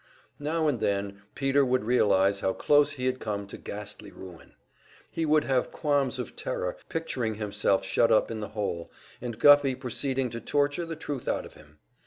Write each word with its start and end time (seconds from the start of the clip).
Now 0.39 0.67
and 0.67 0.79
then 0.79 1.21
Peter 1.35 1.63
would 1.63 1.83
realize 1.83 2.39
how 2.39 2.53
close 2.53 2.93
he 2.93 3.05
had 3.05 3.19
come 3.19 3.45
to 3.45 3.55
ghastly 3.55 4.11
ruin. 4.11 4.55
He 5.11 5.27
would 5.27 5.43
have 5.43 5.69
qualms 5.71 6.17
of 6.17 6.35
terror, 6.35 6.75
picturing 6.89 7.35
himself 7.35 7.85
shut 7.85 8.11
up 8.11 8.31
in 8.31 8.39
the 8.39 8.47
hole, 8.57 8.91
and 9.21 9.37
Guffey 9.37 9.75
proceeding 9.75 10.31
to 10.31 10.41
torture 10.41 10.85
the 10.85 10.95
truth 10.95 11.27
out 11.27 11.45
of 11.45 11.53
him. 11.53 11.77